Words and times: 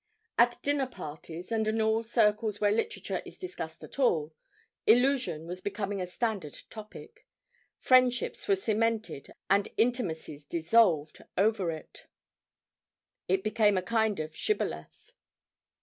At 0.35 0.57
dinner 0.63 0.87
parties, 0.87 1.51
and 1.51 1.67
in 1.67 1.79
all 1.79 2.03
circles 2.03 2.59
where 2.59 2.71
literature 2.71 3.21
is 3.23 3.37
discussed 3.37 3.83
at 3.83 3.99
all, 3.99 4.33
'Illusion' 4.87 5.45
was 5.45 5.61
becoming 5.61 6.01
a 6.01 6.07
standard 6.07 6.57
topic; 6.71 7.27
friendships 7.77 8.47
were 8.47 8.55
cemented 8.55 9.27
and 9.47 9.69
intimacies 9.77 10.43
dissolved 10.47 11.21
over 11.37 11.69
it; 11.69 12.07
it 13.27 13.43
became 13.43 13.77
a 13.77 13.83
kind 13.83 14.19
of 14.19 14.35
'shibboleth.' 14.35 15.13